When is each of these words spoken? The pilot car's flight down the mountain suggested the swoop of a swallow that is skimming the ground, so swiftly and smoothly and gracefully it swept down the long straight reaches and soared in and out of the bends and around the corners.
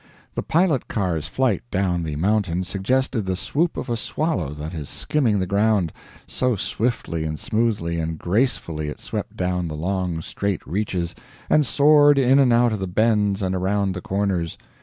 The 0.33 0.41
pilot 0.41 0.87
car's 0.87 1.27
flight 1.27 1.61
down 1.69 2.01
the 2.01 2.15
mountain 2.15 2.63
suggested 2.63 3.27
the 3.27 3.35
swoop 3.35 3.77
of 3.77 3.87
a 3.87 3.95
swallow 3.95 4.51
that 4.55 4.73
is 4.73 4.89
skimming 4.89 5.37
the 5.37 5.45
ground, 5.45 5.93
so 6.25 6.55
swiftly 6.55 7.23
and 7.23 7.39
smoothly 7.39 7.99
and 7.99 8.17
gracefully 8.17 8.87
it 8.87 8.99
swept 8.99 9.37
down 9.37 9.67
the 9.67 9.75
long 9.75 10.19
straight 10.23 10.65
reaches 10.65 11.13
and 11.51 11.67
soared 11.67 12.17
in 12.17 12.39
and 12.39 12.51
out 12.51 12.73
of 12.73 12.79
the 12.79 12.87
bends 12.87 13.43
and 13.43 13.53
around 13.53 13.93
the 13.93 14.01
corners. 14.01 14.57